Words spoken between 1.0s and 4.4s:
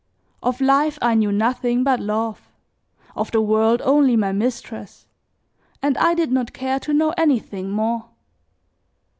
knew nothing but love, of the world only my